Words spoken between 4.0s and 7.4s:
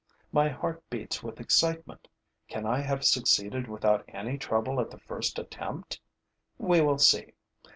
any trouble at the first attempt? We will see.